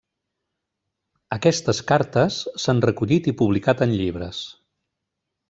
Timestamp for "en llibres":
3.89-4.43